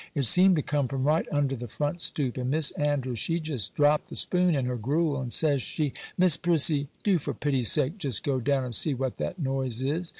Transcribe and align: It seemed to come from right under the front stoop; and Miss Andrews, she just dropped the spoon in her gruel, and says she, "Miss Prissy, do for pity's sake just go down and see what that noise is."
It 0.15 0.23
seemed 0.23 0.55
to 0.55 0.63
come 0.63 0.87
from 0.87 1.03
right 1.03 1.27
under 1.31 1.55
the 1.55 1.67
front 1.67 2.01
stoop; 2.01 2.35
and 2.35 2.49
Miss 2.49 2.71
Andrews, 2.71 3.19
she 3.19 3.39
just 3.39 3.75
dropped 3.75 4.09
the 4.09 4.15
spoon 4.15 4.55
in 4.55 4.65
her 4.65 4.75
gruel, 4.75 5.21
and 5.21 5.31
says 5.31 5.61
she, 5.61 5.93
"Miss 6.17 6.37
Prissy, 6.37 6.87
do 7.03 7.19
for 7.19 7.35
pity's 7.35 7.71
sake 7.71 7.99
just 7.99 8.23
go 8.23 8.39
down 8.39 8.65
and 8.65 8.73
see 8.73 8.95
what 8.95 9.17
that 9.17 9.37
noise 9.37 9.79
is." 9.83 10.09